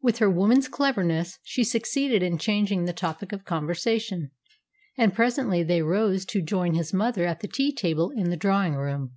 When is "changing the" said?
2.36-2.92